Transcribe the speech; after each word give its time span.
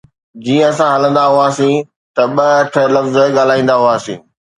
جيئن 0.43 0.63
اسان 0.69 0.89
هلندا 0.95 1.23
هئاسين 1.33 1.75
ته 2.15 2.23
ٻه 2.35 2.45
اٺ 2.61 2.73
لفظ 2.95 3.15
ڳالهائيندا 3.35 3.75
هئاسين 3.83 4.19